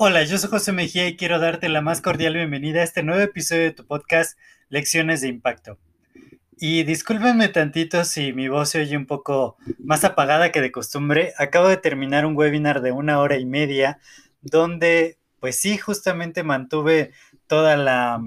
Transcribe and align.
Hola, 0.00 0.22
yo 0.22 0.38
soy 0.38 0.48
José 0.48 0.72
Mejía 0.72 1.08
y 1.08 1.16
quiero 1.16 1.40
darte 1.40 1.68
la 1.68 1.80
más 1.80 2.00
cordial 2.00 2.34
bienvenida 2.34 2.80
a 2.80 2.84
este 2.84 3.02
nuevo 3.02 3.20
episodio 3.20 3.64
de 3.64 3.72
tu 3.72 3.84
podcast 3.84 4.38
Lecciones 4.68 5.20
de 5.20 5.28
Impacto. 5.28 5.76
Y 6.56 6.82
discúlpenme 6.84 7.48
tantito 7.48 8.04
si 8.04 8.32
mi 8.32 8.48
voz 8.48 8.70
se 8.70 8.80
oye 8.80 8.96
un 8.96 9.06
poco 9.06 9.56
más 9.78 10.04
apagada 10.04 10.50
que 10.50 10.60
de 10.60 10.72
costumbre. 10.72 11.32
Acabo 11.36 11.68
de 11.68 11.76
terminar 11.76 12.26
un 12.26 12.36
webinar 12.36 12.80
de 12.80 12.90
una 12.92 13.20
hora 13.20 13.38
y 13.38 13.44
media 13.44 13.98
donde, 14.40 15.18
pues 15.40 15.56
sí, 15.58 15.78
justamente 15.78 16.42
mantuve 16.42 17.12
toda 17.46 17.76
la, 17.76 18.22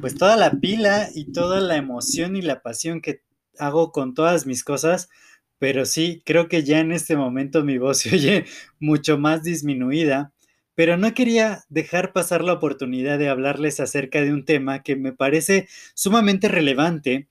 pues 0.00 0.16
toda 0.16 0.36
la 0.36 0.52
pila 0.52 1.08
y 1.14 1.32
toda 1.32 1.60
la 1.60 1.76
emoción 1.76 2.36
y 2.36 2.42
la 2.42 2.62
pasión 2.62 3.00
que 3.00 3.22
hago 3.58 3.90
con 3.90 4.14
todas 4.14 4.46
mis 4.46 4.64
cosas. 4.64 5.08
Pero 5.58 5.84
sí, 5.86 6.22
creo 6.24 6.48
que 6.48 6.62
ya 6.64 6.80
en 6.80 6.92
este 6.92 7.16
momento 7.16 7.64
mi 7.64 7.78
voz 7.78 7.98
se 8.02 8.14
oye 8.14 8.44
mucho 8.80 9.18
más 9.18 9.42
disminuida 9.42 10.32
pero 10.78 10.96
no 10.96 11.12
quería 11.12 11.64
dejar 11.70 12.12
pasar 12.12 12.44
la 12.44 12.52
oportunidad 12.52 13.18
de 13.18 13.28
hablarles 13.28 13.80
acerca 13.80 14.20
de 14.20 14.32
un 14.32 14.44
tema 14.44 14.84
que 14.84 14.94
me 14.94 15.12
parece 15.12 15.66
sumamente 15.94 16.46
relevante, 16.46 17.28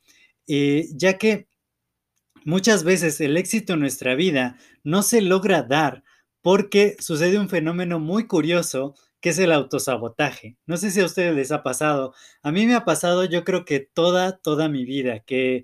eh, 0.49 0.89
ya 0.93 1.17
que 1.17 1.47
muchas 2.43 2.83
veces 2.83 3.21
el 3.21 3.37
éxito 3.37 3.75
en 3.75 3.79
nuestra 3.79 4.15
vida 4.15 4.57
no 4.83 5.01
se 5.01 5.21
logra 5.21 5.63
dar 5.63 6.03
porque 6.41 6.97
sucede 6.99 7.39
un 7.39 7.47
fenómeno 7.47 8.01
muy 8.01 8.27
curioso 8.27 8.95
que 9.21 9.29
es 9.29 9.39
el 9.39 9.53
autosabotaje. 9.53 10.57
No 10.65 10.75
sé 10.75 10.91
si 10.91 10.99
a 10.99 11.05
ustedes 11.05 11.33
les 11.33 11.53
ha 11.53 11.63
pasado. 11.63 12.13
A 12.43 12.51
mí 12.51 12.65
me 12.65 12.75
ha 12.75 12.83
pasado 12.83 13.23
yo 13.23 13.45
creo 13.45 13.63
que 13.63 13.79
toda, 13.79 14.39
toda 14.39 14.67
mi 14.67 14.83
vida, 14.83 15.21
que 15.21 15.63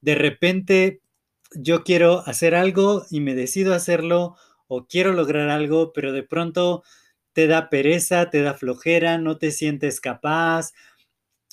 de 0.00 0.16
repente 0.16 1.00
yo 1.54 1.84
quiero 1.84 2.20
hacer 2.26 2.54
algo 2.54 3.06
y 3.10 3.20
me 3.20 3.34
decido 3.34 3.74
hacerlo 3.74 4.36
o 4.68 4.86
quiero 4.86 5.12
lograr 5.12 5.48
algo, 5.48 5.92
pero 5.92 6.12
de 6.12 6.22
pronto 6.22 6.82
te 7.32 7.46
da 7.46 7.70
pereza, 7.70 8.30
te 8.30 8.42
da 8.42 8.54
flojera, 8.54 9.18
no 9.18 9.38
te 9.38 9.50
sientes 9.50 10.00
capaz, 10.00 10.72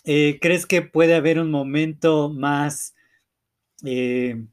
eh, 0.05 0.39
crees 0.41 0.65
que 0.65 0.81
puede 0.81 1.15
haber 1.15 1.39
un 1.39 1.51
momento 1.51 2.29
más 2.29 2.95
eh, 3.83 4.45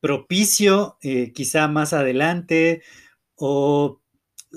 propicio, 0.00 0.98
eh, 1.02 1.32
quizá 1.32 1.68
más 1.68 1.92
adelante, 1.92 2.82
o 3.36 4.00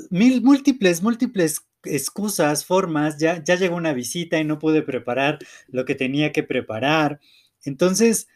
mil 0.09 0.42
múltiples, 0.44 1.04
múltiples 1.04 1.68
excusas, 1.84 2.66
formas, 2.66 3.18
ya, 3.20 3.44
ya 3.44 3.56
llegó 3.56 3.76
una 3.76 3.94
visita 3.94 4.40
y 4.40 4.46
no 4.46 4.59
pude 4.59 4.82
preparar 4.82 5.40
lo 5.68 5.86
que 5.86 5.96
tenía 5.96 6.32
que 6.32 6.44
preparar. 6.44 7.20
Entonces, 7.64 8.28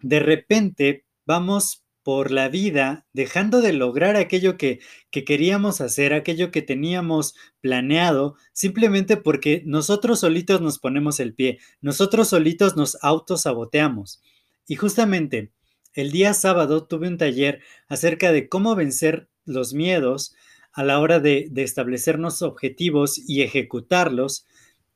de 0.00 0.20
repente 0.20 1.04
vamos 1.32 1.82
por 2.02 2.30
la 2.30 2.50
vida, 2.50 3.06
dejando 3.14 3.62
de 3.62 3.72
lograr 3.72 4.16
aquello 4.16 4.58
que, 4.58 4.80
queríamos 5.10 5.80
hacer, 5.80 6.12
aquello 6.12 6.50
que 6.50 6.60
teníamos 6.60 7.34
planeado, 7.62 8.36
simplemente 8.52 9.16
porque 9.16 9.62
nosotros 9.64 10.20
solitos 10.20 10.60
nos 10.60 10.78
ponemos 10.78 11.20
el 11.20 11.32
pie, 11.32 11.58
nosotros 11.80 12.28
solitos 12.28 12.76
nos 12.76 12.98
autosaboteamos. 13.02 14.20
Y 14.68 14.76
justamente 14.76 15.52
el 15.94 16.12
día 16.12 16.34
sábado 16.34 16.86
tuve 16.86 17.08
un 17.08 17.16
taller 17.16 17.62
acerca 17.88 18.30
de 18.30 18.46
cómo 18.46 18.74
vencer 18.74 19.30
los 19.46 19.72
miedos 19.72 20.34
a 20.74 20.84
la 20.84 21.00
hora 21.00 21.18
de, 21.18 21.48
de 21.50 21.62
establecernos 21.62 22.42
objetivos 22.42 23.16
y 23.26 23.40
ejecutarlos. 23.40 24.44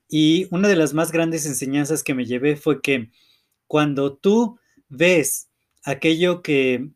Y 0.07 0.49
una 0.51 0.69
de 0.69 0.77
las 0.77 0.93
más 0.93 1.13
grandes 1.13 1.47
enseñanzas 1.47 2.03
que 2.03 2.15
me 2.15 2.27
llevé 2.27 2.57
fue 2.57 2.83
que 2.83 3.11
cuando 3.67 4.15
tú 4.15 4.59
ves 4.91 5.49
aquello 5.87 6.43
que, 6.43 6.91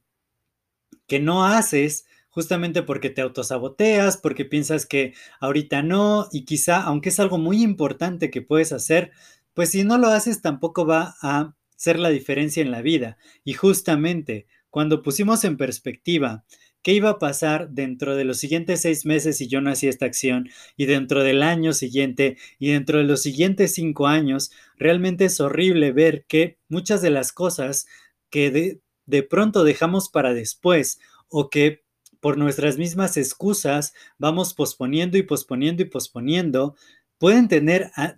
que 1.06 1.20
no 1.20 1.46
haces 1.46 2.06
justamente 2.28 2.82
porque 2.82 3.10
te 3.10 3.22
autosaboteas, 3.22 4.16
porque 4.16 4.44
piensas 4.44 4.86
que 4.86 5.14
ahorita 5.40 5.82
no 5.82 6.28
y 6.32 6.44
quizá, 6.44 6.82
aunque 6.82 7.08
es 7.08 7.18
algo 7.20 7.38
muy 7.38 7.62
importante 7.62 8.30
que 8.30 8.42
puedes 8.42 8.72
hacer, 8.72 9.10
pues 9.54 9.70
si 9.70 9.84
no 9.84 9.98
lo 9.98 10.08
haces 10.08 10.42
tampoco 10.42 10.86
va 10.86 11.16
a 11.22 11.54
ser 11.76 11.98
la 11.98 12.10
diferencia 12.10 12.62
en 12.62 12.70
la 12.70 12.82
vida. 12.82 13.16
Y 13.44 13.54
justamente 13.54 14.46
cuando 14.68 15.02
pusimos 15.02 15.44
en 15.44 15.56
perspectiva 15.56 16.44
qué 16.82 16.92
iba 16.92 17.10
a 17.10 17.18
pasar 17.18 17.70
dentro 17.70 18.16
de 18.16 18.24
los 18.24 18.38
siguientes 18.38 18.82
seis 18.82 19.04
meses 19.04 19.36
si 19.38 19.48
yo 19.48 19.60
no 19.60 19.70
hacía 19.70 19.90
esta 19.90 20.06
acción 20.06 20.48
y 20.76 20.86
dentro 20.86 21.22
del 21.22 21.42
año 21.42 21.72
siguiente 21.72 22.38
y 22.58 22.72
dentro 22.72 22.98
de 22.98 23.04
los 23.04 23.22
siguientes 23.22 23.74
cinco 23.74 24.06
años, 24.06 24.50
realmente 24.76 25.26
es 25.26 25.40
horrible 25.40 25.92
ver 25.92 26.24
que 26.26 26.58
muchas 26.68 27.02
de 27.02 27.10
las 27.10 27.32
cosas 27.32 27.86
que 28.30 28.50
de, 28.50 28.80
de 29.06 29.22
pronto 29.22 29.64
dejamos 29.64 30.08
para 30.08 30.32
después 30.34 30.98
o 31.28 31.50
que 31.50 31.82
por 32.20 32.36
nuestras 32.38 32.78
mismas 32.78 33.16
excusas 33.16 33.94
vamos 34.18 34.54
posponiendo 34.54 35.18
y 35.18 35.22
posponiendo 35.22 35.82
y 35.82 35.86
posponiendo, 35.86 36.76
pueden 37.18 37.48
tener 37.48 37.90
a, 37.96 38.14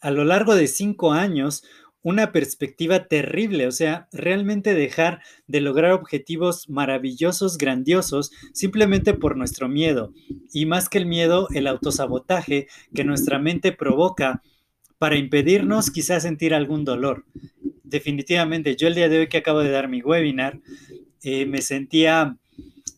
a 0.00 0.10
lo 0.10 0.24
largo 0.24 0.54
de 0.54 0.66
cinco 0.66 1.12
años 1.12 1.62
una 2.02 2.30
perspectiva 2.30 3.08
terrible, 3.08 3.66
o 3.66 3.72
sea, 3.72 4.08
realmente 4.12 4.74
dejar 4.74 5.22
de 5.48 5.60
lograr 5.60 5.90
objetivos 5.90 6.68
maravillosos, 6.68 7.58
grandiosos, 7.58 8.30
simplemente 8.52 9.12
por 9.12 9.36
nuestro 9.36 9.68
miedo. 9.68 10.12
Y 10.52 10.66
más 10.66 10.88
que 10.88 10.98
el 10.98 11.06
miedo, 11.06 11.48
el 11.52 11.66
autosabotaje 11.66 12.68
que 12.94 13.02
nuestra 13.02 13.40
mente 13.40 13.72
provoca 13.72 14.40
para 14.98 15.16
impedirnos 15.16 15.90
quizás 15.90 16.22
sentir 16.22 16.54
algún 16.54 16.84
dolor 16.84 17.24
definitivamente, 17.86 18.76
yo 18.76 18.88
el 18.88 18.94
día 18.94 19.08
de 19.08 19.20
hoy 19.20 19.28
que 19.28 19.38
acabo 19.38 19.60
de 19.60 19.70
dar 19.70 19.88
mi 19.88 20.02
webinar, 20.02 20.60
eh, 21.22 21.46
me 21.46 21.62
sentía 21.62 22.36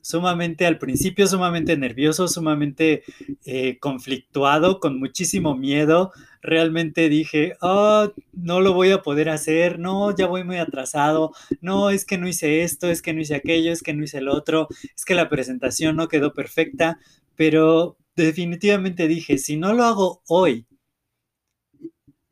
sumamente 0.03 0.67
al 0.67 0.79
principio, 0.79 1.27
sumamente 1.27 1.77
nervioso, 1.77 2.29
sumamente 2.29 3.03
eh, 3.45 3.79
conflictuado, 3.79 4.81
con 4.81 4.99
muchísimo 4.99 5.55
miedo. 5.57 6.13
Realmente 6.41 7.09
dije, 7.11 7.57
oh, 7.61 8.11
no 8.33 8.61
lo 8.61 8.73
voy 8.73 8.91
a 8.91 9.03
poder 9.03 9.29
hacer, 9.29 9.79
no, 9.79 10.17
ya 10.17 10.27
voy 10.27 10.45
muy 10.45 10.57
atrasado, 10.57 11.33
no, 11.61 11.91
es 11.91 12.05
que 12.07 12.17
no 12.17 12.29
hice 12.29 12.63
esto, 12.63 12.91
es 12.91 13.03
que 13.03 13.13
no 13.13 13.21
hice 13.21 13.35
aquello, 13.35 13.73
es 13.73 13.83
que 13.83 13.93
no 13.93 14.05
hice 14.05 14.19
el 14.19 14.29
otro, 14.29 14.69
es 14.97 15.05
que 15.05 15.15
la 15.15 15.29
presentación 15.29 15.97
no 15.97 16.09
quedó 16.09 16.33
perfecta, 16.33 16.99
pero 17.37 17.99
definitivamente 18.17 19.09
dije, 19.09 19.37
si 19.37 19.57
no 19.57 19.75
lo 19.75 19.85
hago 19.85 20.23
hoy, 20.27 20.65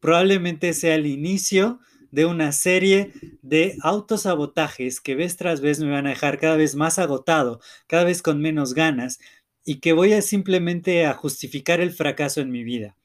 probablemente 0.01 0.73
sea 0.73 0.95
el 0.95 1.07
inicio 1.07 1.81
de 2.17 2.25
una 2.25 2.51
serie 2.53 3.13
de 3.43 3.77
autosabotajes 3.83 5.03
que 5.03 5.15
vez 5.15 5.37
tras 5.37 5.61
vez 5.61 5.81
me 5.81 5.91
van 5.91 6.07
a 6.07 6.11
dejar 6.11 6.39
cada 6.39 6.57
vez 6.57 6.75
más 6.75 6.99
agotado, 6.99 7.61
cada 7.87 8.05
vez 8.05 8.23
con 8.23 8.41
menos 8.41 8.73
ganas 8.73 9.19
y 9.67 9.81
que 9.81 9.93
voy 9.93 10.15
a 10.15 10.23
simplemente 10.23 11.05
a 11.05 11.13
justificar 11.13 11.83
el 11.83 11.93
fracaso 11.93 12.41
en 12.41 12.51
mi 12.51 12.65
vida. 12.65 12.97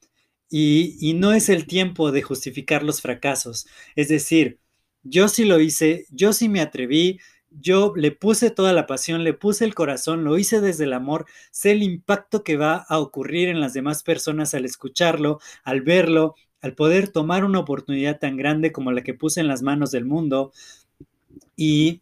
Y, 0.49 0.95
y 1.01 1.13
no 1.13 1.33
es 1.33 1.49
el 1.49 1.67
tiempo 1.67 2.13
de 2.13 2.21
justificar 2.21 2.83
los 2.83 3.01
fracasos. 3.01 3.67
Es 3.97 4.07
decir, 4.07 4.59
yo 5.03 5.27
sí 5.27 5.43
lo 5.43 5.59
hice, 5.59 6.05
yo 6.11 6.31
sí 6.31 6.47
me 6.47 6.61
atreví, 6.61 7.19
yo 7.49 7.91
le 7.97 8.11
puse 8.11 8.49
toda 8.49 8.71
la 8.71 8.87
pasión, 8.87 9.25
le 9.25 9.33
puse 9.33 9.65
el 9.65 9.75
corazón, 9.75 10.23
lo 10.23 10.37
hice 10.37 10.61
desde 10.61 10.85
el 10.85 10.93
amor, 10.93 11.25
sé 11.51 11.71
el 11.71 11.83
impacto 11.83 12.45
que 12.45 12.55
va 12.55 12.85
a 12.87 12.97
ocurrir 12.99 13.49
en 13.49 13.59
las 13.59 13.73
demás 13.73 14.03
personas 14.03 14.53
al 14.53 14.63
escucharlo, 14.63 15.39
al 15.65 15.81
verlo, 15.81 16.35
al 16.61 16.75
poder 16.75 17.09
tomar 17.09 17.43
una 17.43 17.59
oportunidad 17.59 18.19
tan 18.19 18.37
grande 18.37 18.71
como 18.71 18.91
la 18.91 19.03
que 19.03 19.13
puse 19.13 19.41
en 19.41 19.47
las 19.47 19.61
manos 19.61 19.91
del 19.91 20.05
mundo 20.05 20.51
y, 21.55 22.01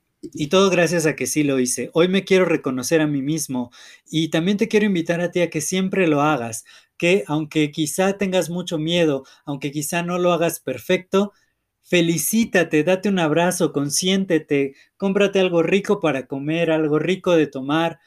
todo 0.50 0.70
gracias 0.70 1.06
a 1.06 1.16
que 1.16 1.28
sí 1.28 1.44
lo 1.44 1.60
hice. 1.60 1.90
Hoy 1.94 2.08
me 2.10 2.26
quiero 2.26 2.46
reconocer 2.46 3.02
a 3.02 3.08
mí 3.08 3.22
mismo 3.22 3.72
y 4.10 4.30
también 4.30 4.58
te 4.58 4.68
quiero 4.68 4.86
invitar 4.86 5.22
a 5.22 5.32
ti 5.32 5.42
a 5.42 5.50
que 5.50 5.62
siempre 5.62 6.08
lo 6.08 6.22
hagas, 6.22 6.66
que 6.98 7.24
aunque 7.28 7.72
quizá 7.72 8.18
tengas 8.18 8.50
mucho 8.50 8.78
miedo, 8.78 9.24
aunque 9.46 9.72
quizá 9.72 10.04
no 10.04 10.20
lo 10.20 10.34
hagas 10.34 10.60
perfecto, 10.60 11.34
felicítate, 11.82 12.84
date 12.84 13.10
un 13.10 13.20
abrazo, 13.20 13.72
consiéntete, 13.74 14.76
cómprate 14.98 15.40
algo 15.40 15.64
rico 15.64 16.00
para 16.00 16.28
comer, 16.28 16.72
algo 16.72 17.00
rico 17.00 17.36
de 17.36 17.48
tomar 17.48 18.00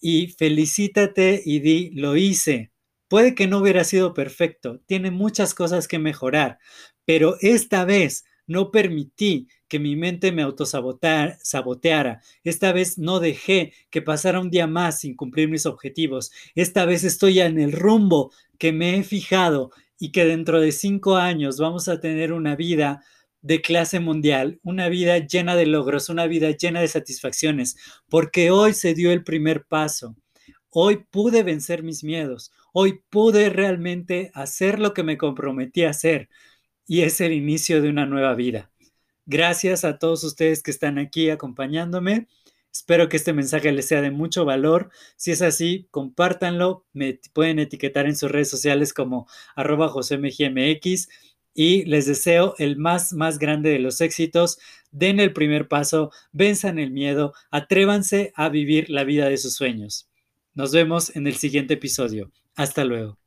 y 0.00 0.28
felicítate 0.28 1.40
y 1.44 1.60
di, 1.60 1.90
lo 1.90 2.16
hice. 2.16 2.69
Puede 3.10 3.34
que 3.34 3.46
no 3.46 3.58
hubiera 3.58 3.84
sido 3.84 4.14
perfecto, 4.14 4.80
tiene 4.86 5.10
muchas 5.10 5.52
cosas 5.54 5.88
que 5.88 5.98
mejorar, 5.98 6.58
pero 7.04 7.36
esta 7.42 7.84
vez 7.84 8.24
No 8.46 8.72
permití 8.72 9.48
que 9.68 9.78
mi 9.78 9.94
mente 9.96 10.32
me 10.32 10.42
autosaboteara. 10.42 12.20
Esta 12.42 12.72
vez 12.72 12.98
no 12.98 13.20
dejé 13.20 13.72
que 13.90 14.02
pasara 14.02 14.40
un 14.40 14.50
día 14.50 14.66
más 14.66 15.00
sin 15.00 15.14
cumplir 15.14 15.48
mis 15.48 15.66
objetivos. 15.66 16.32
Esta 16.56 16.84
vez 16.84 17.04
estoy 17.04 17.40
en 17.40 17.60
el 17.60 17.72
rumbo 17.72 18.32
que 18.58 18.72
me 18.72 18.96
he 18.96 19.04
fijado 19.04 19.70
y 20.00 20.10
que 20.12 20.24
dentro 20.24 20.60
de 20.60 20.72
cinco 20.72 21.16
años 21.16 21.58
vamos 21.58 21.88
a 21.88 22.00
tener 22.00 22.32
una 22.32 22.56
vida 22.56 23.04
de 23.42 23.60
clase 23.62 24.00
mundial, 24.00 24.58
una 24.64 24.88
vida 24.88 25.18
llena 25.18 25.54
de 25.56 25.66
logros, 25.66 26.08
una 26.08 26.26
vida 26.26 26.50
llena 26.50 26.80
de 26.80 26.88
satisfacciones, 26.88 27.76
porque 28.08 28.50
hoy 28.50 28.74
se 28.74 28.94
dio 28.94 29.12
el 29.12 29.24
primer 29.24 29.64
paso. 29.66 30.16
Hoy 30.72 31.04
pude 31.10 31.42
vencer 31.42 31.82
mis 31.82 32.04
miedos, 32.04 32.52
hoy 32.72 33.02
pude 33.10 33.50
realmente 33.50 34.30
hacer 34.34 34.78
lo 34.78 34.94
que 34.94 35.02
me 35.02 35.18
comprometí 35.18 35.82
a 35.82 35.90
hacer 35.90 36.28
y 36.86 37.02
es 37.02 37.20
el 37.20 37.32
inicio 37.32 37.82
de 37.82 37.88
una 37.90 38.06
nueva 38.06 38.34
vida. 38.34 38.70
Gracias 39.26 39.84
a 39.84 39.98
todos 39.98 40.22
ustedes 40.24 40.62
que 40.62 40.70
están 40.70 40.98
aquí 40.98 41.30
acompañándome. 41.30 42.28
Espero 42.72 43.08
que 43.08 43.16
este 43.16 43.32
mensaje 43.32 43.72
les 43.72 43.86
sea 43.86 44.00
de 44.00 44.12
mucho 44.12 44.44
valor. 44.44 44.90
Si 45.16 45.32
es 45.32 45.42
así, 45.42 45.88
compártanlo. 45.90 46.84
Me 46.92 47.20
pueden 47.32 47.58
etiquetar 47.58 48.06
en 48.06 48.16
sus 48.16 48.30
redes 48.30 48.50
sociales 48.50 48.92
como 48.92 49.28
arroba 49.56 49.88
josemgmx 49.88 51.08
y 51.54 51.84
les 51.84 52.06
deseo 52.06 52.54
el 52.58 52.76
más, 52.76 53.12
más 53.12 53.38
grande 53.38 53.70
de 53.70 53.80
los 53.80 54.00
éxitos. 54.00 54.58
Den 54.92 55.20
el 55.20 55.32
primer 55.32 55.68
paso, 55.68 56.12
venzan 56.32 56.78
el 56.78 56.90
miedo, 56.90 57.34
atrévanse 57.50 58.32
a 58.36 58.48
vivir 58.48 58.88
la 58.90 59.04
vida 59.04 59.28
de 59.28 59.36
sus 59.36 59.54
sueños. 59.54 60.09
Nos 60.54 60.72
vemos 60.72 61.14
en 61.16 61.26
el 61.26 61.36
siguiente 61.36 61.74
episodio. 61.74 62.30
Hasta 62.56 62.84
luego. 62.84 63.18